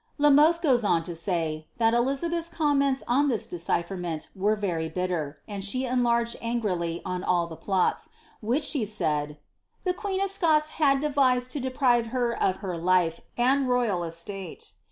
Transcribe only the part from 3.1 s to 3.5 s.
this